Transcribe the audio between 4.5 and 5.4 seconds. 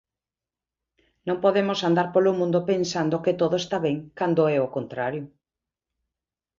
é o contrario.